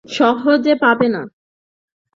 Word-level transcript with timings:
সহজে 0.09 0.73
পাবে 0.75 1.07
না? 1.09 1.21